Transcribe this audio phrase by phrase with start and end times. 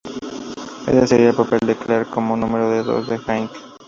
[0.87, 3.51] Ese sería el papel de Clark como número dos de Haig.